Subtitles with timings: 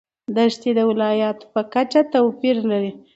[0.35, 2.91] دښتې د ولایاتو په کچه توپیر لري.